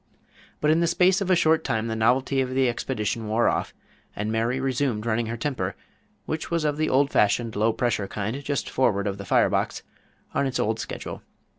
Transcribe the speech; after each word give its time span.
But 0.61 0.71
in 0.71 0.79
the 0.79 0.87
space 0.87 1.21
of 1.21 1.29
a 1.29 1.35
short 1.35 1.63
time, 1.63 1.85
the 1.85 1.95
novelty 1.95 2.41
of 2.41 2.49
the 2.55 2.67
expedition 2.67 3.27
wore 3.27 3.47
off, 3.47 3.71
and 4.15 4.31
Mary 4.31 4.59
resumed 4.59 5.05
running 5.05 5.27
her 5.27 5.37
temper 5.37 5.75
which 6.25 6.49
was 6.49 6.65
of 6.65 6.77
the 6.77 6.89
old 6.89 7.11
fashioned, 7.11 7.55
low 7.55 7.71
pressure 7.71 8.07
kind, 8.07 8.43
just 8.43 8.67
forward 8.67 9.05
of 9.05 9.19
the 9.19 9.25
fire 9.25 9.47
box 9.51 9.83
on 10.33 10.47
its 10.47 10.57
old 10.57 10.79
schedule. 10.79 11.21